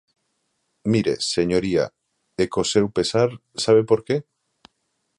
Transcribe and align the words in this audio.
Mire, 0.93 1.13
señoría, 1.35 1.85
e 2.41 2.43
co 2.51 2.61
seu 2.73 2.85
pesar, 2.97 3.29
¿sabe 3.63 3.81
por 3.89 3.99
que? 4.07 4.17